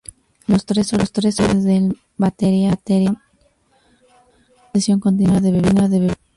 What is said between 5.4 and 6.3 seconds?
de bebida.